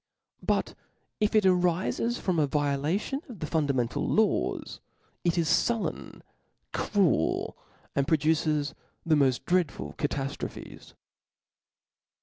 [0.41, 0.73] But
[1.19, 4.79] if it ariles from a violation of the fundamental law.s
[5.23, 6.23] it is fullen,
[6.73, 7.55] cruel,
[7.95, 8.73] and pro duces
[9.05, 10.95] the moil dreadful cataftrophes.